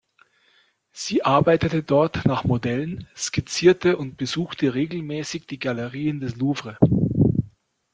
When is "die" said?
5.45-5.59